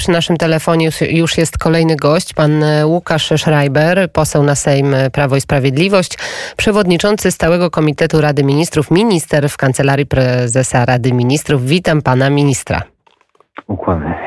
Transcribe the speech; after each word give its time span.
Przy 0.00 0.10
naszym 0.10 0.36
telefonie 0.36 0.90
już 1.10 1.38
jest 1.38 1.58
kolejny 1.58 1.96
gość, 1.96 2.34
pan 2.34 2.64
Łukasz 2.84 3.32
Schreiber, 3.36 4.12
poseł 4.12 4.42
na 4.42 4.54
Sejm 4.54 4.94
Prawo 5.12 5.36
i 5.36 5.40
Sprawiedliwość, 5.40 6.18
przewodniczący 6.56 7.30
Stałego 7.30 7.70
Komitetu 7.70 8.20
Rady 8.20 8.44
Ministrów, 8.44 8.90
minister 8.90 9.48
w 9.48 9.56
Kancelarii 9.56 10.06
Prezesa 10.06 10.84
Rady 10.84 11.12
Ministrów. 11.12 11.66
Witam 11.66 12.02
pana 12.02 12.30
ministra. 12.30 12.82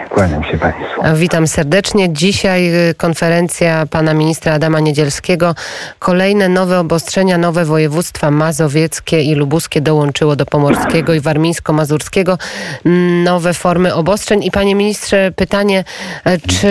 Kłaniam 0.10 0.44
się 0.44 0.58
Państwu. 0.58 1.02
Witam 1.16 1.48
serdecznie. 1.48 2.14
Dzisiaj 2.14 2.90
y, 2.90 2.96
konferencja 2.96 3.86
pana 3.86 4.14
ministra 4.14 4.54
Adama 4.54 4.80
Niedzielskiego. 4.80 5.56
Kolejne 6.00 6.50
nowe 6.50 6.80
obostrzenia, 6.80 7.38
nowe 7.38 7.66
województwa 7.66 8.32
mazowieckie 8.32 9.22
i 9.22 9.36
lubuskie 9.36 9.82
dołączyło 9.82 10.36
do 10.36 10.46
pomorskiego 10.46 11.14
i 11.14 11.20
warmińsko-mazurskiego. 11.20 12.38
Nowe 13.24 13.54
formy 13.54 13.94
obostrzeń. 13.94 14.44
I 14.44 14.52
panie 14.52 14.76
ministrze, 14.76 15.32
pytanie, 15.36 15.84
e, 16.26 16.38
czy 16.40 16.70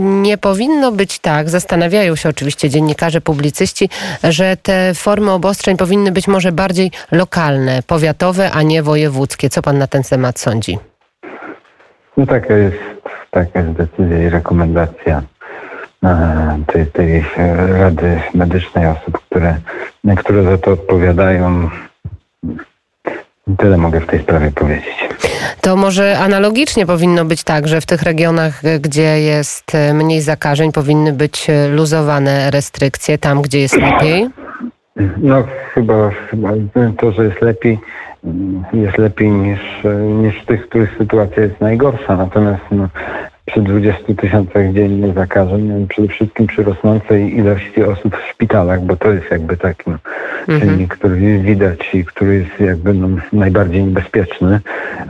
nie 0.00 0.38
powinno 0.38 0.92
być 0.92 1.18
tak, 1.18 1.50
zastanawiają 1.50 2.16
się 2.16 2.28
oczywiście 2.28 2.70
dziennikarze, 2.70 3.20
publicyści, 3.20 3.88
że 4.24 4.56
te 4.56 4.94
formy 4.94 5.30
obostrzeń 5.30 5.76
powinny 5.76 6.12
być 6.12 6.28
może 6.28 6.52
bardziej 6.52 6.90
lokalne, 7.12 7.82
powiatowe, 7.86 8.50
a 8.50 8.62
nie 8.62 8.82
wojewódzkie. 8.82 9.50
Co 9.50 9.62
pan 9.62 9.78
na 9.78 9.86
ten 9.86 10.02
temat 10.02 10.38
sądzi? 10.38 10.89
No 12.16 12.26
taka 12.26 12.56
jest, 12.56 12.76
taka 13.30 13.60
jest 13.60 13.72
decyzja 13.72 14.22
i 14.22 14.28
rekomendacja 14.28 15.22
e, 16.04 16.62
tej, 16.66 16.86
tej 16.86 17.24
Rady 17.78 18.20
Medycznej 18.34 18.86
osób, 18.86 19.18
które, 19.18 19.56
które 20.16 20.42
za 20.42 20.58
to 20.58 20.72
odpowiadają. 20.72 21.70
Tyle 23.58 23.76
mogę 23.76 24.00
w 24.00 24.06
tej 24.06 24.20
sprawie 24.20 24.50
powiedzieć. 24.50 25.08
To 25.60 25.76
może 25.76 26.18
analogicznie 26.18 26.86
powinno 26.86 27.24
być 27.24 27.44
tak, 27.44 27.68
że 27.68 27.80
w 27.80 27.86
tych 27.86 28.02
regionach, 28.02 28.62
gdzie 28.80 29.20
jest 29.20 29.72
mniej 29.94 30.20
zakażeń, 30.20 30.72
powinny 30.72 31.12
być 31.12 31.46
luzowane 31.72 32.50
restrykcje 32.50 33.18
tam, 33.18 33.42
gdzie 33.42 33.60
jest 33.60 33.76
lepiej? 33.76 34.28
No 35.16 35.44
chyba, 35.74 36.10
chyba 36.30 36.50
to, 36.98 37.12
że 37.12 37.24
jest 37.24 37.42
lepiej, 37.42 37.78
jest 38.72 38.98
lepiej 38.98 39.30
niż, 39.30 39.60
niż 40.22 40.42
w 40.42 40.46
tych, 40.46 40.68
których 40.68 40.96
sytuacja 40.98 41.42
jest 41.42 41.60
najgorsza. 41.60 42.16
Natomiast 42.16 42.62
no, 42.70 42.88
przy 43.46 43.60
20 43.60 44.14
tysiącach 44.14 44.72
dziennie 44.72 45.12
zakażeń, 45.12 45.86
przede 45.88 46.08
wszystkim 46.08 46.46
przy 46.46 46.62
rosnącej 46.62 47.36
ilości 47.36 47.82
osób 47.82 48.16
w 48.16 48.30
szpitalach, 48.30 48.80
bo 48.80 48.96
to 48.96 49.12
jest 49.12 49.30
jakby 49.30 49.56
taki 49.56 49.90
mhm. 50.48 50.60
czynnik, 50.60 50.94
który 50.94 51.38
widać 51.38 51.94
i 51.94 52.04
który 52.04 52.34
jest 52.34 52.60
jakby 52.60 52.94
no, 52.94 53.08
najbardziej 53.32 53.84
niebezpieczny, 53.84 54.60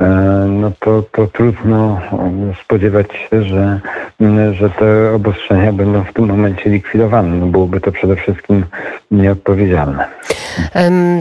e, 0.00 0.06
no 0.48 0.72
to, 0.80 1.02
to 1.12 1.26
trudno 1.26 2.00
spodziewać 2.64 3.06
się, 3.12 3.42
że, 3.42 3.80
że 4.52 4.70
te 4.70 5.12
obostrzenia 5.14 5.72
będą 5.72 6.04
w 6.04 6.12
tym 6.12 6.26
momencie 6.26 6.70
likwidowane. 6.70 7.36
No, 7.36 7.46
byłoby 7.46 7.80
to 7.80 7.92
przede 7.92 8.16
wszystkim 8.16 8.64
nieodpowiedzialne. 9.10 10.06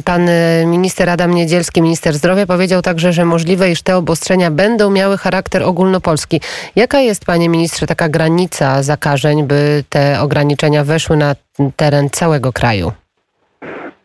Pan 0.06 0.30
minister 0.66 1.10
Adam 1.10 1.34
Niedzielski, 1.34 1.82
minister 1.82 2.14
zdrowia, 2.14 2.46
powiedział 2.46 2.82
także, 2.82 3.14
że 3.14 3.26
możliwe, 3.26 3.72
iż 3.72 3.82
te 3.82 3.98
obostrzenia 3.98 4.52
będą 4.52 4.90
miały 4.90 5.18
charakter 5.18 5.64
ogólnopolski. 5.64 6.42
Jaka 6.76 6.99
jest, 7.02 7.26
panie 7.26 7.50
ministrze, 7.50 7.88
taka 7.88 8.10
granica 8.10 8.84
zakażeń, 8.84 9.44
by 9.44 9.84
te 9.90 10.22
ograniczenia 10.22 10.84
weszły 10.84 11.18
na 11.18 11.36
teren 11.76 12.10
całego 12.10 12.54
kraju? 12.54 12.92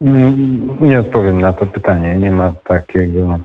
Mm, 0.03 0.69
nie 0.81 1.01
odpowiem 1.01 1.41
na 1.41 1.53
to 1.53 1.67
pytanie. 1.67 2.17
Nie 2.17 2.31
ma 2.31 2.53
takiego. 2.65 3.39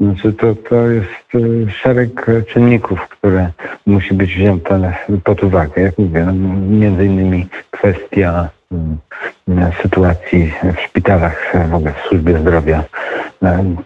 Znaczy 0.00 0.32
to, 0.32 0.54
to 0.54 0.86
jest 0.86 1.34
y, 1.34 1.66
szereg 1.70 2.26
czynników, 2.48 3.08
które 3.08 3.50
musi 3.86 4.14
być 4.14 4.34
wzięte 4.34 4.94
pod 5.24 5.44
uwagę. 5.44 5.82
Jak 5.82 5.98
mówię, 5.98 6.24
no, 6.24 6.32
między 6.68 7.06
innymi 7.06 7.48
kwestia 7.70 8.48
sytuacji 9.82 10.52
w 10.76 10.80
szpitalach, 10.80 11.52
w 11.70 11.74
ogóle 11.74 11.92
w 11.92 12.08
służbie 12.08 12.38
zdrowia. 12.38 12.84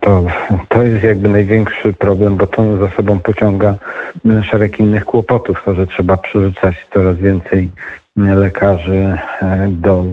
To, 0.00 0.24
to 0.68 0.82
jest 0.82 1.04
jakby 1.04 1.28
największy 1.28 1.92
problem, 1.92 2.36
bo 2.36 2.46
to 2.46 2.76
za 2.76 2.90
sobą 2.90 3.18
pociąga 3.18 3.74
szereg 4.42 4.80
innych 4.80 5.04
kłopotów. 5.04 5.62
To, 5.64 5.74
że 5.74 5.86
trzeba 5.86 6.16
przerzucać 6.16 6.86
coraz 6.94 7.16
więcej 7.16 7.70
lekarzy 8.16 9.18
e, 9.42 9.68
do 9.70 10.04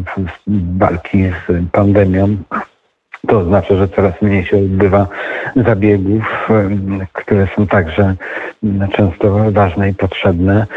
walki 0.78 1.24
z 1.24 1.72
pandemią. 1.72 2.38
To 3.28 3.40
oznacza, 3.40 3.76
że 3.76 3.88
coraz 3.88 4.22
mniej 4.22 4.46
się 4.46 4.58
odbywa 4.58 5.08
zabiegów, 5.56 6.50
które 7.14 7.48
są 7.56 7.68
także 7.68 8.16
często 8.94 9.52
ważne 9.52 9.90
i 9.90 9.94
potrzebne. 9.94 10.68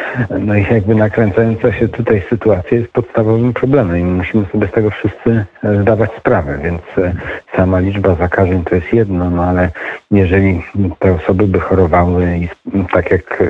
No 0.41 0.55
i 0.55 0.67
jakby 0.71 0.95
nakręcająca 0.95 1.73
się 1.73 1.89
tutaj 1.89 2.23
sytuacja 2.31 2.79
jest 2.79 2.93
podstawowym 2.93 3.53
problemem 3.53 3.99
i 3.99 4.05
musimy 4.05 4.47
sobie 4.53 4.69
z 4.69 4.71
tego 4.71 4.91
wszyscy 4.91 5.45
zdawać 5.83 6.11
sprawę, 6.19 6.59
więc 6.63 6.83
e, 6.99 7.13
sama 7.57 7.81
liczba 7.81 8.15
zakażeń 8.15 8.65
to 8.65 8.75
jest 8.75 8.93
jedno, 8.93 9.31
no 9.31 9.45
ale 9.45 9.71
jeżeli 10.11 10.63
te 10.99 11.13
osoby 11.13 11.47
by 11.47 11.61
chorowały 11.61 12.37
i 12.37 12.49
tak 12.93 13.11
jak, 13.11 13.43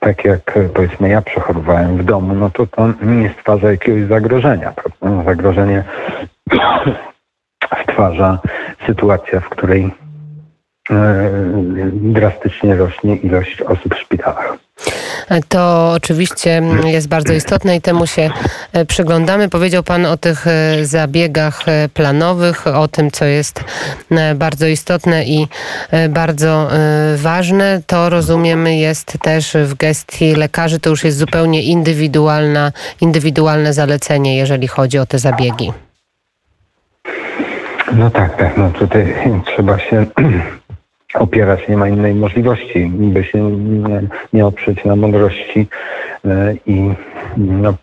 tak 0.00 0.24
jak 0.24 0.58
powiedzmy 0.74 1.08
ja 1.08 1.22
przechorowałem 1.22 1.96
w 1.96 2.04
domu, 2.04 2.34
no 2.34 2.50
to 2.50 2.66
to 2.66 2.88
nie 3.02 3.30
stwarza 3.40 3.70
jakiegoś 3.70 4.02
zagrożenia. 4.02 4.72
Zagrożenie 5.24 5.84
stwarza 8.02 8.38
sytuacja, 8.86 9.40
w 9.40 9.48
której 9.48 9.90
e, 10.90 11.30
drastycznie 11.92 12.76
rośnie 12.76 13.16
ilość 13.16 13.62
osób 13.62 13.94
w 13.94 13.98
szpitalach. 13.98 14.56
To 15.48 15.92
oczywiście 15.96 16.62
jest 16.84 17.08
bardzo 17.08 17.32
istotne 17.32 17.76
i 17.76 17.80
temu 17.80 18.06
się 18.06 18.30
e, 18.72 18.84
przyglądamy. 18.84 19.48
Powiedział 19.48 19.82
Pan 19.82 20.06
o 20.06 20.16
tych 20.16 20.46
e, 20.46 20.84
zabiegach 20.84 21.60
planowych, 21.94 22.66
o 22.66 22.88
tym, 22.88 23.10
co 23.10 23.24
jest 23.24 23.64
bardzo 24.34 24.66
istotne 24.66 25.24
i 25.24 25.48
bardzo 26.08 26.68
ważne. 27.16 27.82
To 27.86 28.10
rozumiemy 28.10 28.76
jest 28.76 29.18
też 29.22 29.56
w 29.64 29.74
gestii 29.74 30.34
lekarzy, 30.34 30.80
to 30.80 30.90
już 30.90 31.04
jest 31.04 31.18
zupełnie 31.18 31.62
indywidualna, 31.62 32.72
indywidualne 33.00 33.72
zalecenie, 33.72 34.36
jeżeli 34.36 34.68
chodzi 34.68 34.98
o 34.98 35.06
te 35.06 35.18
zabiegi. 35.18 35.72
No 37.96 38.10
tak, 38.10 38.36
tak. 38.36 38.56
No 38.56 38.70
tutaj 38.70 39.14
trzeba 39.46 39.78
się 39.78 40.06
opierać, 41.14 41.68
nie 41.68 41.76
ma 41.76 41.88
innej 41.88 42.14
możliwości, 42.14 42.86
by 42.86 43.24
się 43.24 43.50
nie, 43.50 44.02
nie 44.32 44.46
oprzeć 44.46 44.84
na 44.84 44.96
mądrości 44.96 45.66
e, 46.24 46.54
i 46.66 46.90
no, 47.36 47.74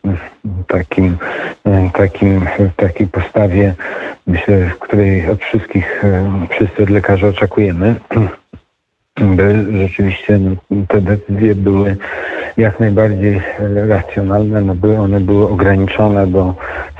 takim, 0.67 1.17
e, 1.65 1.89
takim, 1.93 2.45
takiej 2.75 3.07
postawie, 3.07 3.73
myślę, 4.27 4.71
której 4.79 5.29
od 5.29 5.41
wszystkich, 5.41 6.03
e, 6.05 6.31
wszyscy 6.49 6.83
od 6.83 6.89
lekarzy 6.89 7.27
oczekujemy, 7.27 7.95
by 9.35 9.65
rzeczywiście 9.71 10.39
te 10.87 11.01
decyzje 11.01 11.55
były 11.55 11.97
jak 12.57 12.79
najbardziej 12.79 13.41
racjonalne, 13.87 14.61
no 14.61 14.75
by 14.75 14.97
one 14.97 15.19
były 15.19 15.49
ograniczone 15.49 16.27
do 16.27 16.55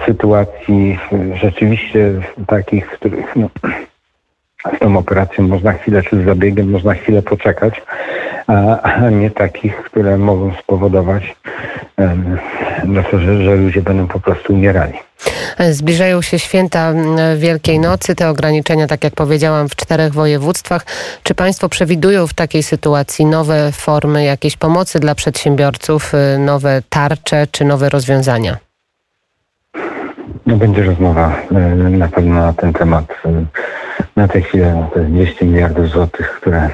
sytuacji 0.10 1.00
rzeczywiście 1.42 2.14
takich, 2.48 2.88
w 2.88 2.92
których 2.92 3.36
no, 3.36 3.50
z 4.76 4.80
tą 4.80 4.98
operacją 4.98 5.48
można 5.48 5.74
chwilę, 5.74 6.04
czy 6.04 6.22
z 6.22 6.26
zabiegiem 6.26 6.70
można 6.70 6.94
chwilę 6.94 7.22
poczekać, 7.22 7.82
a 8.84 9.10
nie 9.10 9.32
takich, 9.32 9.76
które 9.76 10.18
mogą 10.18 10.54
spowodować, 10.64 11.36
no, 12.86 13.02
że, 13.14 13.44
że 13.44 13.56
ludzie 13.56 13.82
będą 13.82 14.08
po 14.08 14.20
prostu 14.20 14.54
umierali. 14.54 14.94
Zbliżają 15.72 16.22
się 16.22 16.40
święta 16.40 16.94
Wielkiej 17.38 17.80
Nocy, 17.80 18.16
te 18.16 18.30
ograniczenia, 18.30 18.88
tak 18.88 19.04
jak 19.04 19.14
powiedziałam, 19.16 19.70
w 19.70 19.76
czterech 19.76 20.14
województwach. 20.14 20.86
Czy 21.24 21.36
Państwo 21.36 21.70
przewidują 21.70 22.28
w 22.28 22.34
takiej 22.34 22.64
sytuacji 22.64 23.26
nowe 23.26 23.72
formy 23.72 24.24
jakiejś 24.24 24.58
pomocy 24.58 25.00
dla 25.00 25.16
przedsiębiorców, 25.16 26.14
y, 26.14 26.40
nowe 26.40 26.82
tarcze 26.90 27.48
czy 27.52 27.66
nowe 27.66 27.90
rozwiązania? 27.90 28.69
No 30.50 30.58
będzie 30.58 30.84
rozmowa 30.84 31.42
y, 31.52 31.90
na 31.90 32.08
pewno 32.08 32.36
na 32.36 32.54
ten 32.54 32.74
temat. 32.74 33.06
Y, 33.26 33.46
na 34.16 34.28
tej 34.28 34.44
chwili 34.44 34.64
jest 34.64 35.10
200 35.10 35.46
miliardów 35.46 35.90
złotych, 35.90 36.30
które 36.42 36.70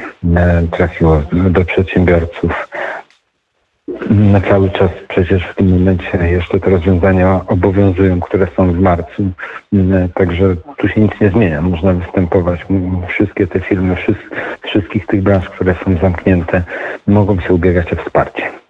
trafiło 0.71 1.21
do 1.31 1.65
przedsiębiorców 1.65 2.67
na 4.09 4.41
cały 4.41 4.69
czas 4.69 4.91
przecież 5.07 5.43
w 5.43 5.55
tym 5.55 5.79
momencie 5.79 6.17
jeszcze 6.17 6.59
te 6.59 6.69
rozwiązania 6.69 7.41
obowiązują, 7.47 8.19
które 8.19 8.47
są 8.57 8.73
w 8.73 8.79
marcu. 8.79 9.23
Także 10.13 10.55
tu 10.77 10.87
się 10.87 11.01
nic 11.01 11.11
nie 11.21 11.29
zmienia. 11.29 11.61
Można 11.61 11.93
występować. 11.93 12.65
Wszystkie 13.07 13.47
te 13.47 13.59
firmy, 13.59 13.95
wszystkich 14.61 15.05
tych 15.05 15.21
branż, 15.21 15.49
które 15.49 15.75
są 15.85 15.97
zamknięte, 16.01 16.63
mogą 17.07 17.39
się 17.39 17.53
ubiegać 17.53 17.93
o 17.93 17.95
wsparcie. 17.95 18.64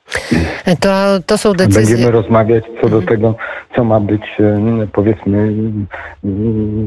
To, 0.80 0.90
to 1.26 1.38
są 1.38 1.54
decyzje. 1.54 1.96
Będziemy 1.96 2.12
rozmawiać 2.12 2.64
co 2.82 2.90
do 2.90 3.02
tego, 3.02 3.36
co 3.76 3.84
ma 3.84 4.00
być 4.00 4.22
powiedzmy 4.92 5.54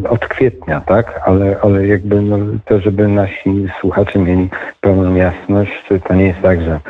od 0.08 0.28
kwietnia, 0.28 0.80
tak? 0.80 1.20
Ale, 1.24 1.56
ale 1.62 1.86
jakby 1.86 2.22
no, 2.22 2.38
to, 2.64 2.80
żeby 2.80 3.08
nasi 3.08 3.66
słuchacze 3.80 4.18
mieli 4.18 4.48
pełną 4.80 5.14
jasność, 5.14 5.84
to 6.08 6.14
nie 6.14 6.24
jest 6.24 6.42
tak, 6.42 6.62
że 6.62 6.80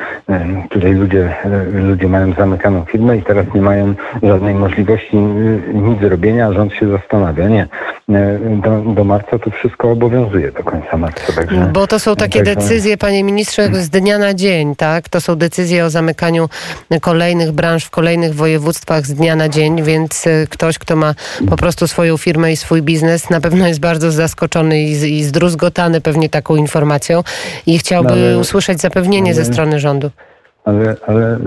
tutaj 0.70 0.92
ludzie, 0.92 1.36
ludzie 1.72 2.08
mają 2.08 2.32
zamykaną 2.32 2.84
firmę 2.84 3.16
i 3.16 3.22
teraz 3.22 3.46
nie 3.54 3.60
mają 3.60 3.94
żadnej 4.22 4.54
możliwości 4.54 5.16
nic 5.74 6.00
zrobienia, 6.00 6.46
a 6.46 6.52
rząd 6.52 6.72
się 6.72 6.88
zastanawia. 6.88 7.48
Nie. 7.48 7.66
Do, 8.62 8.80
do 8.94 9.04
marca 9.04 9.38
to 9.38 9.50
wszystko 9.50 9.90
obowiązuje 9.90 10.52
do 10.52 10.64
końca 10.64 10.96
marca. 10.96 11.32
Także, 11.32 11.70
Bo 11.72 11.86
to 11.86 11.98
są 11.98 12.16
takie 12.16 12.42
decyzje, 12.42 12.96
panie 12.96 13.24
ministrze, 13.24 13.68
z 13.74 13.90
dnia 13.90 14.18
na 14.18 14.34
dzień, 14.34 14.76
tak? 14.76 15.08
To 15.08 15.20
są 15.20 15.36
decyzje 15.36 15.84
o 15.84 15.90
zamykaniu 15.90 16.17
kolejnych 17.00 17.52
branż 17.52 17.84
w 17.84 17.90
kolejnych 17.90 18.34
województwach 18.34 19.06
z 19.06 19.14
dnia 19.14 19.36
na 19.36 19.48
dzień, 19.48 19.82
więc 19.82 20.26
y, 20.26 20.46
ktoś, 20.50 20.78
kto 20.78 20.96
ma 20.96 21.14
po 21.50 21.56
prostu 21.56 21.86
swoją 21.86 22.16
firmę 22.16 22.52
i 22.52 22.56
swój 22.56 22.82
biznes, 22.82 23.30
na 23.30 23.40
pewno 23.40 23.68
jest 23.68 23.80
bardzo 23.80 24.10
zaskoczony 24.10 24.80
i, 24.82 25.18
i 25.18 25.24
zdruzgotany 25.24 26.00
pewnie 26.00 26.28
taką 26.28 26.56
informacją 26.56 27.22
i 27.66 27.78
chciałby 27.78 28.10
no, 28.10 28.14
ale, 28.14 28.38
usłyszeć 28.38 28.80
zapewnienie 28.80 29.30
ale, 29.30 29.44
ze 29.44 29.44
strony 29.44 29.80
rządu. 29.80 30.10
Ale, 30.64 30.96
ale 31.06 31.36
y, 31.36 31.38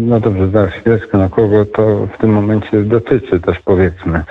no 0.00 0.20
dobrze, 0.20 0.50
zaraz 0.50 0.70
chwileczkę, 0.70 1.18
na 1.18 1.28
kogo 1.28 1.64
to 1.64 2.06
w 2.14 2.18
tym 2.20 2.30
momencie 2.30 2.82
dotyczy 2.82 3.40
też 3.40 3.58
powiedzmy. 3.64 4.24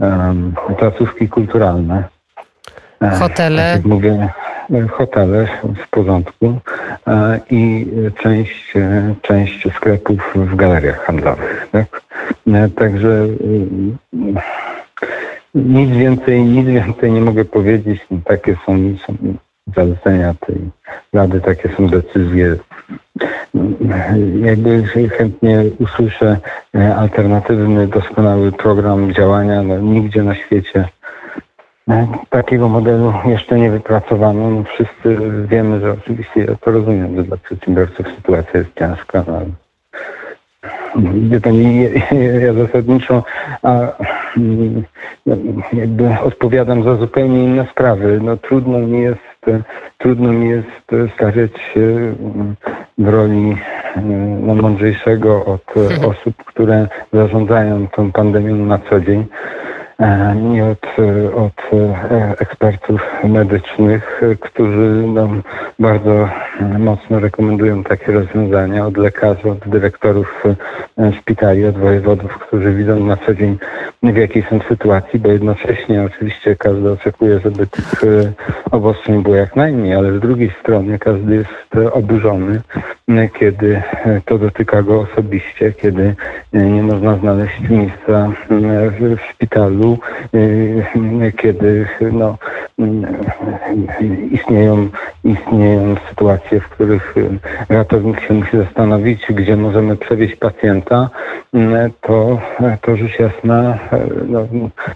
Um, 0.00 0.54
placówki 0.78 1.28
kulturalne. 1.28 2.04
Hotele. 3.18 3.72
Tak 3.76 3.84
mówię, 3.84 4.28
hotele 4.90 5.48
w 5.84 5.90
porządku 5.90 6.58
e, 7.06 7.40
i 7.50 7.86
część, 8.22 8.76
e, 8.76 9.14
część 9.22 9.74
sklepów 9.74 10.32
w 10.34 10.56
galeriach 10.56 11.04
handlowych. 11.04 11.68
Tak? 11.72 12.02
E, 12.52 12.68
także 12.68 13.26
nic 15.54 15.90
więcej, 15.90 16.42
nic 16.42 16.66
więcej 16.66 17.12
nie 17.12 17.20
mogę 17.20 17.44
powiedzieć. 17.44 18.06
Takie 18.24 18.56
są, 18.66 18.96
są 19.06 19.16
zalecenia 19.76 20.34
tej 20.34 20.56
Rady, 21.12 21.40
takie 21.40 21.68
są 21.76 21.86
decyzje. 21.86 22.56
Jakby 24.40 24.82
chętnie 25.18 25.64
usłyszę 25.78 26.36
alternatywny, 26.96 27.86
doskonały 27.86 28.52
program 28.52 29.12
działania. 29.12 29.62
No, 29.62 29.78
nigdzie 29.78 30.22
na 30.22 30.34
świecie 30.34 30.88
Takiego 32.30 32.68
modelu 32.68 33.12
jeszcze 33.26 33.58
nie 33.58 33.70
wypracowano. 33.70 34.50
No 34.50 34.62
wszyscy 34.62 35.18
wiemy, 35.48 35.80
że 35.80 35.92
oczywiście 35.92 36.40
ja 36.40 36.54
to 36.60 36.70
rozumiem, 36.70 37.16
że 37.16 37.22
dla 37.22 37.36
przedsiębiorców 37.36 38.06
sytuacja 38.16 38.60
jest 38.60 38.74
ciężka. 38.78 39.24
No, 39.26 39.40
Wie 41.12 41.40
pani, 41.40 41.88
ja 42.46 42.52
zasadniczo 42.52 43.24
a, 43.62 43.80
mm, 44.36 44.82
jakby 45.72 46.18
odpowiadam 46.24 46.82
za 46.82 46.96
zupełnie 46.96 47.44
inne 47.44 47.66
sprawy. 47.70 48.20
No, 48.22 48.36
trudno 48.36 48.78
mi 48.78 49.00
jest, 49.00 49.46
trudno 49.98 50.32
mi 50.32 50.48
jest 50.48 51.12
stawiać 51.14 51.52
się 51.74 52.14
w 52.98 53.08
roli 53.08 53.56
no, 54.40 54.54
mądrzejszego 54.54 55.44
od 55.44 55.76
mhm. 55.76 56.04
osób, 56.10 56.44
które 56.44 56.88
zarządzają 57.12 57.86
tą 57.88 58.12
pandemią 58.12 58.56
na 58.56 58.78
co 58.78 59.00
dzień 59.00 59.26
nie 60.34 60.64
od, 60.64 60.86
od 61.34 61.72
e, 61.72 62.34
ekspertów 62.38 63.00
medycznych, 63.24 64.20
którzy 64.40 65.06
nam 65.06 65.42
bardzo 65.78 66.28
mocno 66.78 67.20
rekomendują 67.20 67.84
takie 67.84 68.12
rozwiązania, 68.12 68.86
od 68.86 68.96
lekarzy, 68.96 69.50
od 69.50 69.68
dyrektorów 69.68 70.44
e, 70.98 71.12
szpitali, 71.12 71.66
od 71.66 71.78
wojewodów, 71.78 72.38
którzy 72.38 72.74
widzą 72.74 73.00
na 73.00 73.16
co 73.16 73.34
dzień 73.34 73.58
w 74.02 74.16
jakiej 74.16 74.46
są 74.50 74.60
sytuacji, 74.68 75.20
bo 75.20 75.28
jednocześnie 75.28 76.02
oczywiście 76.02 76.56
każdy 76.56 76.90
oczekuje, 76.90 77.40
żeby 77.40 77.66
tych 77.66 78.04
e, 78.04 78.32
obostrzeń 78.70 79.22
było 79.22 79.36
jak 79.36 79.56
najmniej, 79.56 79.94
ale 79.94 80.18
z 80.18 80.20
drugiej 80.20 80.50
strony 80.60 80.98
każdy 80.98 81.34
jest 81.34 81.92
oburzony, 81.92 82.60
kiedy 83.38 83.82
to 84.24 84.38
dotyka 84.38 84.82
go 84.82 85.00
osobiście, 85.00 85.72
kiedy 85.72 86.14
nie 86.52 86.82
można 86.82 87.16
znaleźć 87.16 87.60
miejsca 87.70 88.30
w 88.50 89.16
szpitalu, 89.30 89.85
Y, 90.34 91.32
kiedy 91.36 91.86
no, 92.12 92.38
istnieją, 94.30 94.88
istnieją 95.24 95.96
sytuacje, 96.08 96.60
w 96.60 96.68
których 96.68 97.14
ratownik 97.68 98.20
się 98.20 98.34
musi 98.34 98.56
zastanowić, 98.56 99.26
gdzie 99.30 99.56
możemy 99.56 99.96
przewieźć 99.96 100.36
pacjenta, 100.36 101.10
to, 102.00 102.40
to 102.82 102.96
rzecz 102.96 103.18
jasna 103.18 103.78
no, 104.28 104.46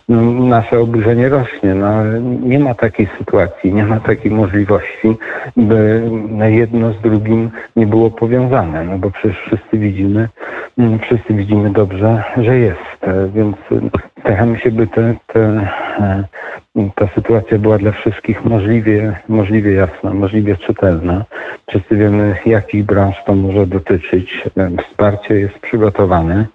no, 0.08 0.20
nasze 0.46 0.81
oburzenie 0.81 1.28
rośnie. 1.28 1.75
No, 1.75 2.04
nie 2.43 2.58
ma 2.58 2.75
takiej 2.75 3.08
sytuacji, 3.19 3.75
nie 3.75 3.84
ma 3.84 4.00
takiej 4.00 4.31
możliwości, 4.31 5.16
by 5.56 6.02
jedno 6.48 6.93
z 6.93 7.00
drugim 7.00 7.50
nie 7.76 7.86
było 7.86 8.10
powiązane, 8.10 8.84
no 8.84 8.98
bo 8.98 9.10
przecież 9.10 9.38
wszyscy 9.40 9.78
widzimy, 9.78 10.28
wszyscy 11.03 11.35
widzimy 11.35 11.71
dobrze, 11.71 12.25
że 12.37 12.59
jest. 12.59 12.81
Więc 13.35 13.56
staramy 14.21 14.59
się, 14.59 14.71
by 14.71 14.87
te, 14.87 15.15
te, 15.27 15.41
e, 15.99 16.25
ta 16.94 17.09
sytuacja 17.15 17.59
była 17.59 17.79
dla 17.79 17.93
wszystkich 17.93 18.44
możliwie, 18.44 19.17
możliwie 19.29 19.73
jasna, 19.73 20.15
możliwie 20.15 20.56
czytelna. 20.56 21.25
Wszyscy 21.69 21.97
wiemy, 21.97 22.37
jakich 22.47 22.85
branż 22.85 23.25
to 23.27 23.35
może 23.35 23.67
dotyczyć. 23.67 24.49
E, 24.56 24.71
wsparcie 24.82 25.35
jest 25.35 25.59
przygotowane. 25.59 26.47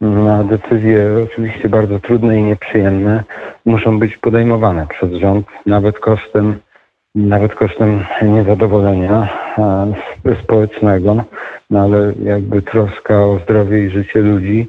Na 0.00 0.44
decyzje 0.44 1.06
oczywiście 1.24 1.68
bardzo 1.68 2.00
trudne 2.00 2.38
i 2.38 2.42
nieprzyjemne 2.42 3.24
muszą 3.64 3.98
być 3.98 4.16
podejmowane 4.16 4.86
przez 4.86 5.12
rząd, 5.12 5.46
nawet 5.66 5.98
kosztem 5.98 6.58
nawet 7.14 7.54
kosztem 7.54 8.04
niezadowolenia 8.22 9.28
społecznego, 10.42 11.24
no 11.70 11.80
ale 11.80 12.12
jakby 12.24 12.62
troska 12.62 13.24
o 13.24 13.38
zdrowie 13.38 13.84
i 13.84 13.90
życie 13.90 14.20
ludzi 14.20 14.68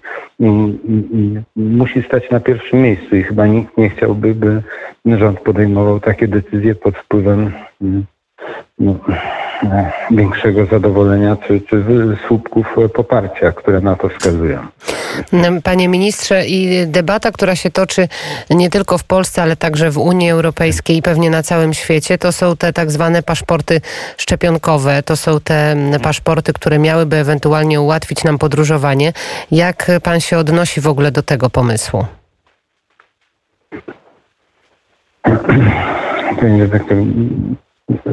musi 1.56 2.04
stać 2.04 2.30
na 2.30 2.40
pierwszym 2.40 2.82
miejscu 2.82 3.16
i 3.16 3.24
chyba 3.24 3.48
nikt 3.48 3.78
nie 3.78 3.90
chciałby, 3.90 4.36
by 4.36 4.62
rząd 5.06 5.40
podejmował 5.40 6.00
takie 6.00 6.28
decyzje 6.28 6.76
pod 6.76 6.98
wpływem 6.98 7.52
no, 8.80 8.96
większego 10.12 10.66
zadowolenia 10.66 11.38
czy, 11.48 11.62
czy 11.62 11.84
słupków 12.28 12.68
poparcia, 12.94 13.52
które 13.52 13.82
na 13.82 13.96
to 13.96 14.10
wskazują. 14.10 14.68
Panie 15.64 15.88
ministrze, 15.88 16.46
i 16.46 16.88
debata, 16.88 17.32
która 17.32 17.56
się 17.56 17.72
toczy 17.72 18.08
nie 18.50 18.70
tylko 18.70 18.98
w 18.98 19.04
Polsce, 19.04 19.42
ale 19.42 19.56
także 19.56 19.92
w 19.92 19.98
Unii 19.98 20.30
Europejskiej 20.30 20.98
i 20.98 21.02
pewnie 21.02 21.30
na 21.30 21.44
całym 21.44 21.74
świecie, 21.74 22.18
to 22.18 22.32
są 22.32 22.58
te 22.58 22.74
tak 22.74 22.92
zwane 22.92 23.24
paszporty 23.24 23.82
szczepionkowe. 24.18 25.04
To 25.04 25.16
są 25.16 25.40
te 25.40 25.76
paszporty, 26.04 26.54
które 26.54 26.80
miałyby 26.80 27.16
ewentualnie 27.16 27.82
ułatwić 27.82 28.24
nam 28.24 28.38
podróżowanie. 28.38 29.14
Jak 29.52 29.92
pan 30.04 30.20
się 30.20 30.38
odnosi 30.38 30.82
w 30.82 30.88
ogóle 30.88 31.12
do 31.12 31.24
tego 31.24 31.50
pomysłu? 31.50 32.06
Panie 36.40 36.60
redaktor, 36.60 36.98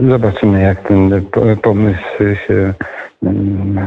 Zobaczymy, 0.09 0.63
jak 0.63 0.83
ten 0.89 1.27
pomysł 1.63 2.19
się 2.47 2.75
mm, 3.23 3.87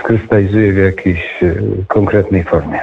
skrystalizuje 0.00 0.72
w 0.72 0.76
jakiejś 0.76 1.42
e, 1.42 1.54
konkretnej 1.88 2.44
formie. 2.44 2.80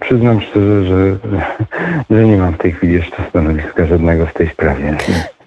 Przyznam 0.00 0.40
szczerze, 0.40 0.84
że, 0.84 1.16
że 2.10 2.24
nie 2.24 2.36
mam 2.36 2.54
w 2.54 2.58
tej 2.58 2.72
chwili 2.72 2.92
jeszcze 2.92 3.16
stanowiska 3.30 3.86
żadnego 3.86 4.26
w 4.26 4.32
tej 4.32 4.48
sprawie. 4.48 4.96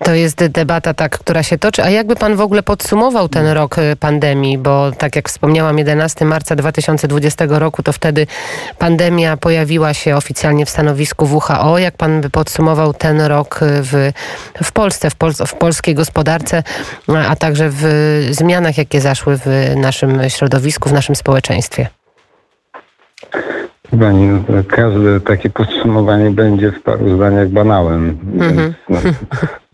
To 0.04 0.14
jest 0.14 0.46
debata, 0.46 0.94
tak, 0.94 1.20
która 1.20 1.44
się 1.44 1.58
toczy. 1.58 1.84
A 1.84 1.90
jakby 1.90 2.16
pan 2.16 2.36
w 2.36 2.42
ogóle 2.42 2.64
podsumował 2.64 3.30
ten 3.30 3.48
rok 3.48 3.78
y, 3.78 3.96
pandemii? 3.96 4.58
Bo 4.58 4.92
tak 4.92 5.16
jak 5.16 5.30
wspomniałam, 5.30 5.78
11 5.78 6.26
marca 6.26 6.56
2020 6.56 7.46
roku, 7.50 7.84
to 7.84 7.94
wtedy 7.94 8.28
pandemia 8.78 9.38
pojawiła 9.38 9.94
się 9.94 10.16
oficjalnie 10.16 10.66
w 10.66 10.70
stanowisku 10.70 11.26
WHO. 11.26 11.78
Jak 11.78 11.98
pan 11.98 12.22
by 12.22 12.30
podsumował 12.30 12.94
ten 12.94 13.22
rok 13.22 13.60
y, 13.62 13.66
w, 13.66 14.12
w 14.64 14.72
Polsce, 14.72 15.10
w, 15.10 15.16
pol, 15.16 15.34
w 15.48 15.54
polskiej 15.54 15.96
gospodarce, 15.96 16.64
a 17.30 17.36
także 17.36 17.70
w 17.70 17.84
zmianach, 18.32 18.78
jakie 18.78 19.02
zaszły 19.02 19.38
w 19.38 19.74
naszym 19.76 20.30
środowisku, 20.30 20.90
w 20.90 20.94
naszym 20.94 21.16
społeczeństwie? 21.16 21.88
Pani, 23.92 24.28
no 24.28 24.64
każde 24.68 25.20
takie 25.20 25.50
podsumowanie 25.50 26.32
będzie 26.32 26.72
w 26.72 26.84
paru 26.84 27.16
zdaniach 27.16 27.50
banałem. 27.50 28.18
Mm-hmm. 28.38 28.74
No, 28.90 28.98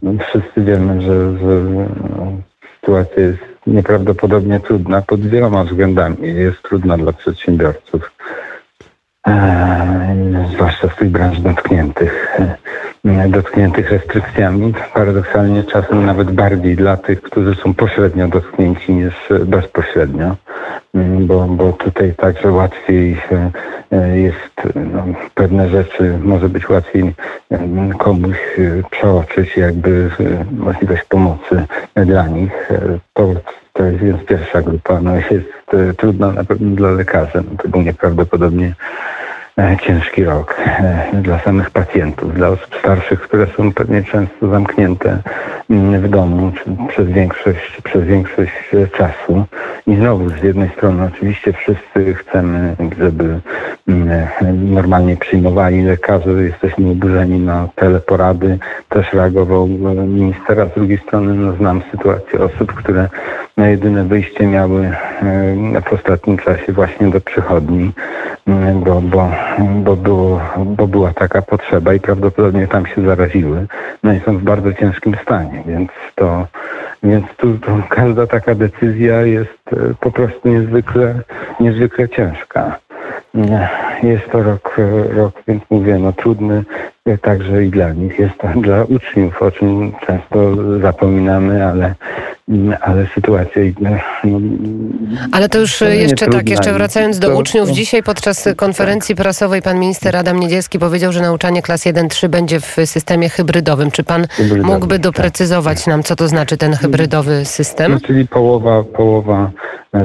no, 0.01 0.11
wszyscy 0.23 0.61
wiemy, 0.61 1.01
że, 1.01 1.37
że 1.37 1.61
no, 2.17 2.31
sytuacja 2.75 3.23
jest 3.23 3.39
nieprawdopodobnie 3.67 4.59
trudna 4.59 5.01
pod 5.01 5.21
wieloma 5.21 5.63
względami. 5.63 6.17
Jest 6.21 6.63
trudna 6.63 6.97
dla 6.97 7.13
przedsiębiorców, 7.13 8.11
e, 9.27 10.47
zwłaszcza 10.53 10.89
z 10.89 10.95
tych 10.95 11.09
branż 11.09 11.39
dotkniętych, 11.39 12.37
dotkniętych 13.29 13.91
restrykcjami. 13.91 14.73
Paradoksalnie 14.93 15.63
czasem 15.63 16.05
nawet 16.05 16.31
bardziej 16.31 16.75
dla 16.75 16.97
tych, 16.97 17.21
którzy 17.21 17.55
są 17.55 17.73
pośrednio 17.73 18.27
dotknięci 18.27 18.93
niż 18.93 19.13
bezpośrednio. 19.45 20.35
mm, 20.93 21.27
bo, 21.27 21.47
bo 21.47 21.73
tutaj 21.73 22.13
także 22.17 22.51
łatwiej 22.51 23.17
jest 24.13 24.75
no, 24.75 25.03
pewne 25.35 25.69
rzeczy, 25.69 26.19
może 26.23 26.49
być 26.49 26.69
łatwiej 26.69 27.13
komuś 27.97 28.37
przeoczyć 28.91 29.57
jakby 29.57 30.09
możliwość 30.51 31.03
pomocy 31.03 31.63
dla 31.95 32.27
nich. 32.27 32.69
To, 33.13 33.33
to 33.73 33.83
jest 33.83 34.03
więc 34.03 34.25
pierwsza 34.25 34.61
grupa. 34.61 35.01
No 35.01 35.15
jest 35.15 35.97
trudna 35.97 36.31
na 36.31 36.43
pewno 36.43 36.75
dla 36.75 36.91
lekarzy. 36.91 37.43
No, 37.51 37.57
to 37.63 37.69
był 37.69 37.81
nieprawdopodobnie 37.81 38.73
E, 38.73 39.24
ciężki 39.81 40.23
rok 40.23 40.55
e, 40.59 41.21
dla 41.21 41.39
samych 41.39 41.69
pacjentów, 41.69 42.33
dla 42.33 42.47
osób 42.47 42.75
starszych, 42.79 43.21
które 43.21 43.47
są 43.57 43.73
pewnie 43.73 44.03
często 44.03 44.47
zamknięte 44.47 45.21
mm, 45.69 46.01
w 46.01 46.09
domu 46.09 46.51
przez 46.87 47.07
większość, 47.07 47.81
przez 47.83 48.03
większość 48.03 48.51
czasu. 48.97 49.45
I 49.87 49.95
znowu 49.95 50.29
z 50.29 50.43
jednej 50.43 50.69
strony 50.69 51.09
oczywiście 51.13 51.53
wszyscy 51.53 52.13
chcemy, 52.13 52.75
żeby 52.99 53.39
mm, 53.87 54.27
normalnie 54.73 55.17
przyjmowali 55.17 55.81
lekarze, 55.81 56.31
jesteśmy 56.31 56.89
oburzeni 56.89 57.39
na 57.39 57.67
teleporady, 57.75 58.59
też 58.89 59.13
reagował 59.13 59.67
minister, 60.07 60.59
a 60.59 60.65
z 60.65 60.73
drugiej 60.73 60.97
strony 60.97 61.33
no, 61.33 61.53
znam 61.53 61.81
sytuację 61.91 62.39
osób, 62.39 62.73
które 62.73 63.09
na 63.57 63.67
jedyne 63.67 64.03
wyjście 64.03 64.47
miały 64.47 64.85
e, 64.85 65.81
w 65.81 65.93
ostatnim 65.93 66.37
czasie 66.37 66.73
właśnie 66.73 67.09
do 67.09 67.21
przychodni, 67.21 67.91
bo, 68.47 69.01
bo 69.01 69.31
bo, 69.59 69.95
było, 69.95 70.41
bo 70.65 70.87
była 70.87 71.13
taka 71.13 71.41
potrzeba 71.41 71.93
i 71.93 71.99
prawdopodobnie 71.99 72.67
tam 72.67 72.85
się 72.85 73.01
zaraziły. 73.01 73.67
No 74.03 74.13
i 74.13 74.19
są 74.19 74.37
w 74.37 74.43
bardzo 74.43 74.73
ciężkim 74.73 75.15
stanie, 75.23 75.63
więc 75.65 75.89
to, 76.15 76.47
więc 77.03 77.25
tu, 77.37 77.57
tu 77.57 77.81
każda 77.89 78.27
taka 78.27 78.55
decyzja 78.55 79.21
jest 79.21 79.59
e, 79.71 79.75
po 79.99 80.11
prostu 80.11 80.49
niezwykle, 80.49 81.15
niezwykle 81.59 82.09
ciężka. 82.09 82.79
Jest 84.03 84.31
to 84.31 84.43
rok, 84.43 84.77
rok, 85.09 85.33
więc 85.47 85.63
mówię, 85.69 85.99
no 85.99 86.13
trudny 86.13 86.63
także 87.21 87.65
i 87.65 87.69
dla 87.69 87.93
nich. 87.93 88.19
Jest 88.19 88.37
to 88.37 88.47
dla 88.61 88.83
uczniów, 88.83 89.41
o 89.41 89.51
czym 89.51 89.91
często 90.07 90.55
zapominamy, 90.81 91.65
ale 91.65 91.95
ale 92.81 93.07
sytuacja. 93.15 93.61
No, 93.81 93.89
ale 95.31 95.49
to 95.49 95.59
już 95.59 95.81
jeszcze 95.81 96.27
tak, 96.27 96.49
jeszcze 96.49 96.73
wracając 96.73 97.19
do 97.19 97.27
to, 97.27 97.37
uczniów. 97.37 97.69
Dzisiaj 97.69 98.03
podczas 98.03 98.49
konferencji 98.55 99.15
prasowej 99.15 99.61
pan 99.61 99.79
minister 99.79 100.15
Adam 100.15 100.39
Niedzielski 100.39 100.79
powiedział, 100.79 101.11
że 101.11 101.21
nauczanie 101.21 101.61
klas 101.61 101.85
1-3 101.85 102.27
będzie 102.27 102.59
w 102.59 102.75
systemie 102.85 103.29
hybrydowym. 103.29 103.91
Czy 103.91 104.03
pan 104.03 104.27
mógłby 104.63 104.95
tak. 104.95 105.03
doprecyzować 105.03 105.77
tak. 105.77 105.87
nam, 105.87 106.03
co 106.03 106.15
to 106.15 106.27
znaczy 106.27 106.57
ten 106.57 106.73
hybrydowy 106.73 107.45
system? 107.45 107.91
No, 107.91 107.99
czyli 107.99 108.27
połowa, 108.27 108.83
połowa 108.83 109.51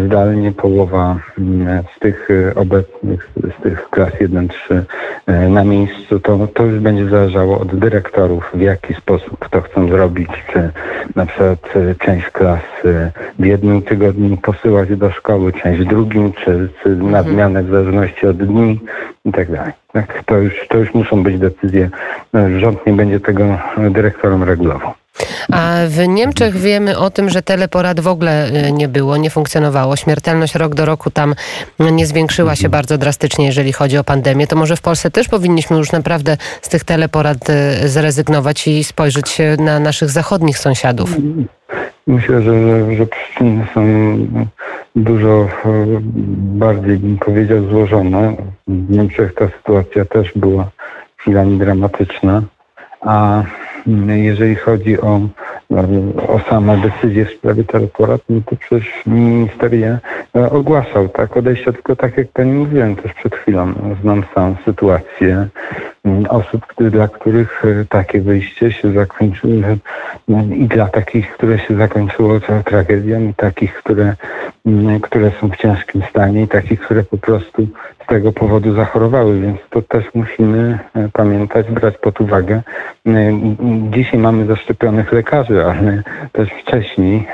zdalnie, 0.07 0.53
połowa 0.53 1.17
mm, 1.39 1.83
z 1.97 2.01
tych 2.01 2.29
e, 2.31 2.55
obecnych, 2.55 3.31
z 3.59 3.63
tych 3.63 3.90
klas 3.91 4.11
1-3 4.21 4.83
e, 5.27 5.49
na 5.49 5.65
miejscu, 5.65 6.21
to, 6.21 6.47
to 6.55 6.65
już 6.65 6.81
będzie 6.81 7.09
zależało 7.09 7.61
od 7.61 7.77
dyrektorów, 7.77 8.51
w 8.55 8.61
jaki 8.61 8.95
sposób 8.95 9.49
to 9.49 9.61
chcą 9.61 9.89
zrobić, 9.89 10.29
czy 10.53 10.71
na 11.17 11.27
przykład 11.27 11.77
e, 11.77 11.95
część 11.95 12.31
klas 12.31 12.61
w 13.39 13.45
jednym 13.45 13.83
tygodniu 13.83 14.37
posyłać 14.37 14.97
do 14.97 15.11
szkoły, 15.11 15.53
część 15.53 15.81
w 15.81 15.85
drugim, 15.85 16.33
czy, 16.33 16.69
czy 16.83 16.97
na 16.97 17.19
mhm. 17.19 17.35
zmianę 17.35 17.63
w 17.63 17.71
zależności 17.71 18.27
od 18.27 18.37
dni 18.37 18.81
i 19.25 19.33
tak 19.33 19.53
dalej. 19.53 19.73
Tak, 19.93 20.23
to, 20.27 20.37
już, 20.37 20.69
to 20.69 20.79
już 20.79 20.95
muszą 20.95 21.23
być 21.23 21.39
decyzje. 21.39 21.91
Rząd 22.59 22.87
nie 22.87 22.93
będzie 22.93 23.21
tego 23.21 23.59
dyrektorom 23.91 24.43
regulował. 24.43 24.93
A 25.53 25.75
w 25.89 26.09
Niemczech 26.09 26.57
wiemy 26.57 26.99
o 26.99 27.11
tym, 27.11 27.31
że 27.31 27.43
teleporad 27.43 28.01
w 28.01 28.07
ogóle 28.07 28.47
e, 28.47 28.73
nie 28.73 28.89
było, 28.89 29.17
nie 29.17 29.31
funkcjonowało. 29.31 29.97
Śmiertelność 29.97 30.55
rok 30.55 30.75
do 30.75 30.85
roku 30.85 31.11
tam 31.11 31.35
nie 31.81 32.07
zwiększyła 32.07 32.57
się 32.57 32.69
bardzo 32.69 32.99
drastycznie, 32.99 33.47
jeżeli 33.47 33.73
chodzi 33.73 33.99
o 33.99 34.05
pandemię. 34.05 34.47
To 34.47 34.57
może 34.57 34.77
w 34.77 34.81
Polsce 34.81 35.11
też 35.11 35.29
powinniśmy 35.29 35.77
już 35.77 35.93
naprawdę 35.93 36.37
z 36.63 36.69
tych 36.69 36.85
teleporad 36.85 37.51
e, 37.51 37.89
zrezygnować 37.89 38.69
i 38.69 38.85
spojrzeć 38.85 39.39
na 39.59 39.81
naszych 39.81 40.11
zachodnich 40.11 40.59
sąsiadów. 40.59 41.17
Myślę, 42.07 42.43
że, 42.43 42.63
że, 42.63 42.97
że 42.97 43.07
przyczyny 43.07 43.67
są 43.75 43.83
dużo 44.97 45.29
e, 45.45 45.49
bardziej, 46.65 46.97
bym 46.97 47.19
powiedział, 47.19 47.71
złożone. 47.71 48.37
W 48.69 48.91
Niemczech 48.91 49.35
ta 49.35 49.49
sytuacja 49.49 50.05
też 50.05 50.33
była 50.37 50.71
chwilami 51.17 51.59
dramatyczna, 51.59 52.43
a 53.01 53.43
jeżeli 54.07 54.55
chodzi 54.55 55.01
o, 55.01 55.21
o 56.29 56.41
same 56.51 56.77
decyzje 56.77 57.25
w 57.25 57.31
sprawie 57.31 57.65
teleporad, 57.65 58.21
no 58.29 58.41
to 58.47 58.57
przecież 58.57 59.07
minister 59.07 59.75
e, 59.75 60.51
ogłaszał, 60.51 61.09
tak, 61.09 61.37
odejście, 61.37 61.73
tylko 61.73 61.97
tak 61.97 62.17
jak 62.17 62.29
pani 62.29 62.53
mówiłem 62.53 62.97
też 62.97 63.13
przed 63.13 63.35
chwilą, 63.35 63.73
znam 64.03 64.23
sam 64.35 64.57
sytuację. 64.65 65.35
mm, 65.35 65.49
osób, 66.29 66.67
dla 66.91 67.09
których 67.09 67.65
e, 67.65 67.85
takie 67.85 68.21
wyjście 68.21 68.73
się 68.73 68.93
zakończyło 68.93 69.55
no, 70.29 70.43
i 70.55 70.67
dla 70.67 70.87
takich, 70.87 71.33
które 71.33 71.59
się 71.59 71.77
zakończyło 71.77 72.41
tragedią 72.65 73.21
i 73.29 73.35
takich, 73.35 73.75
które, 73.75 74.15
mm, 74.67 75.01
które 75.01 75.31
są 75.41 75.51
w 75.51 75.57
ciężkim 75.57 76.03
stanie 76.11 76.43
i 76.43 76.49
takich, 76.49 76.81
które 76.81 77.03
po 77.03 77.19
prostu 77.19 77.67
tego 78.07 78.33
powodu 78.33 78.75
zachorowały, 78.75 79.41
więc 79.41 79.61
to 79.71 79.83
też 79.83 80.05
musimy 80.15 80.79
e, 80.95 81.09
pamiętać, 81.13 81.67
brać 81.71 81.99
pod 81.99 82.21
uwagę. 82.21 82.63
E, 83.07 83.13
dzisiaj 83.91 84.21
mamy 84.21 84.47
zaszczepionych 84.47 85.13
lekarzy, 85.13 85.65
ale 85.65 86.03
też 86.33 86.49
wcześniej 86.63 87.27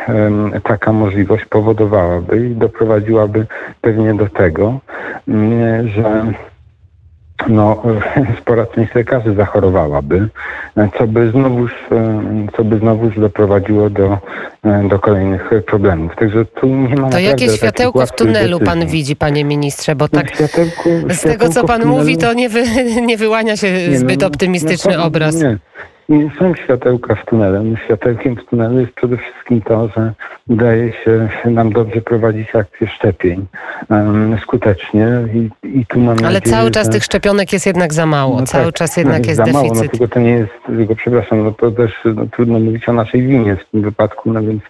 taka 0.62 0.92
możliwość 0.92 1.44
powodowałaby 1.44 2.46
i 2.46 2.54
doprowadziłaby 2.54 3.46
pewnie 3.80 4.14
do 4.14 4.28
tego, 4.28 4.80
że 5.84 6.32
no, 7.48 7.82
spora 8.40 8.66
część 8.66 8.94
lekarzy 8.94 9.34
zachorowałaby, 9.34 10.28
co 10.98 11.06
by 11.06 11.30
znowuż, 11.30 11.72
co 12.56 12.64
by 12.64 12.78
znowuż 12.78 13.20
doprowadziło 13.20 13.90
do, 13.90 14.18
do 14.88 14.98
kolejnych 14.98 15.50
problemów. 15.66 16.16
Także 16.16 16.44
tu 16.44 16.66
nie 16.66 16.96
ma 16.96 17.10
To 17.10 17.18
jakie 17.18 17.48
światełko 17.48 18.06
w 18.06 18.12
tunelu 18.12 18.58
decyzji. 18.58 18.66
pan 18.66 18.86
widzi, 18.86 19.16
panie 19.16 19.44
ministrze? 19.44 19.96
Bo 19.96 20.04
no, 20.12 20.20
tak 20.20 20.34
światełku, 20.34 20.90
z 21.08 21.20
tego, 21.20 21.48
co 21.48 21.64
pan 21.64 21.84
mówi, 21.84 22.16
to 22.16 22.32
nie, 22.32 22.48
wy, 22.48 22.64
nie 23.10 23.16
wyłania 23.16 23.56
się 23.56 23.72
nie, 23.72 23.98
zbyt 23.98 24.20
no, 24.20 24.26
optymistyczny 24.26 24.96
no, 24.96 25.04
obraz. 25.04 25.34
Nie. 25.34 25.58
I 26.08 26.30
są 26.38 26.54
światełka 26.54 27.14
w 27.14 27.24
tunelu. 27.24 27.76
Światełkiem 27.84 28.36
w 28.36 28.44
tunelu 28.44 28.80
jest 28.80 28.92
przede 28.92 29.16
wszystkim 29.16 29.62
to, 29.62 29.88
że 29.88 30.12
udaje 30.48 30.92
się 30.92 31.28
nam 31.44 31.72
dobrze 31.72 32.00
prowadzić 32.00 32.54
akcję 32.54 32.86
szczepień 32.86 33.46
um, 33.90 34.38
skutecznie 34.42 35.08
i, 35.34 35.50
i 35.78 35.86
tu 35.86 36.00
mam 36.00 36.16
Ale 36.18 36.32
nadzieję, 36.32 36.56
cały 36.56 36.70
czas 36.70 36.86
że... 36.86 36.92
tych 36.92 37.04
szczepionek 37.04 37.52
jest 37.52 37.66
jednak 37.66 37.94
za 37.94 38.06
mało. 38.06 38.40
No 38.40 38.46
cały 38.46 38.64
tak, 38.64 38.74
czas 38.74 38.96
jednak 38.96 39.22
no, 39.22 39.28
jest, 39.28 39.28
jest 39.28 39.38
za 39.38 39.44
deficyt. 39.44 39.74
Mało, 39.74 39.84
no, 39.84 39.90
tylko 39.90 40.08
to 40.08 40.20
nie 40.20 40.30
jest, 40.30 40.52
tylko 40.66 40.94
przepraszam, 40.94 41.44
no 41.44 41.52
to 41.52 41.70
też 41.70 41.92
no, 42.14 42.26
trudno 42.26 42.58
mówić 42.58 42.88
o 42.88 42.92
naszej 42.92 43.26
winie 43.26 43.56
w 43.56 43.70
tym 43.70 43.82
wypadku, 43.82 44.32
no 44.32 44.42
więc 44.42 44.62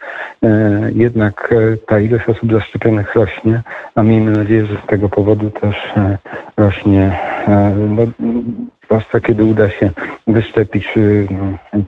e, 0.43 0.91
jednak 0.95 1.53
e, 1.53 1.77
ta 1.77 2.01
ilość 2.01 2.29
osób 2.29 2.53
zaszczepionych 2.53 3.15
rośnie, 3.15 3.63
a 3.95 4.03
miejmy 4.03 4.31
nadzieję, 4.31 4.67
że 4.67 4.77
z 4.85 4.87
tego 4.87 5.09
powodu 5.09 5.51
też 5.51 5.77
e, 5.97 6.19
rośnie 6.57 7.19
e, 7.49 7.75
no, 7.77 8.03
zwłaszcza 8.85 9.21
kiedy 9.21 9.45
uda 9.45 9.71
się 9.71 9.91
wyszczepić 10.27 10.87
y, 10.97 11.29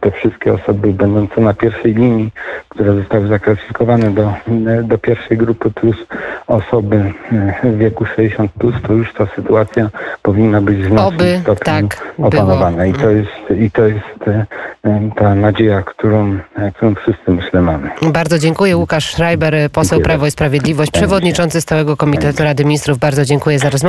te 0.00 0.11
wszystkie 0.11 0.52
osoby 0.52 0.92
będące 0.92 1.40
na 1.40 1.54
pierwszej 1.54 1.95
linii, 1.95 2.30
które 2.68 2.95
zostały 2.95 3.28
zaklasyfikowane 3.28 4.11
do, 4.11 4.33
do 4.83 4.99
pierwszej 4.99 5.37
grupy 5.37 5.71
plus 5.71 5.97
osoby 6.47 7.12
y, 7.64 7.73
w 7.73 7.78
wieku 7.78 8.04
60 8.07 8.52
plus, 8.52 8.75
to 8.87 8.92
już 8.92 9.14
ta 9.14 9.26
sytuacja 9.37 9.90
powinna 10.23 10.61
być 10.61 10.85
znacznym 10.85 11.40
stopniu 11.42 11.64
tak 11.64 12.14
opanowana. 12.18 12.87
I 12.87 12.92
to 12.92 13.11
jest, 13.11 13.61
i 13.61 13.71
to 13.71 13.87
jest 13.87 14.28
y, 14.28 14.47
ta 15.16 15.35
nadzieja, 15.35 15.83
którą, 15.83 16.38
którą 16.75 16.95
wszyscy 16.95 17.30
myślę 17.30 17.62
mamy. 17.62 17.90
Bardzo 18.02 18.38
dziękuję. 18.38 18.76
Łukasz 18.76 19.12
Schreiber, 19.12 19.54
poseł 19.73 19.99
dziękuję. 19.99 20.04
Prawo 20.04 20.26
i 20.26 20.30
Sprawiedliwość, 20.30 20.90
przewodniczący 20.90 21.61
Stałego 21.61 21.97
Komitetu 21.97 22.45
Rady 22.45 22.64
Ministrów. 22.64 22.99
Bardzo 22.99 23.25
dziękuję 23.25 23.59
za 23.59 23.71
rozmowę. 23.71 23.88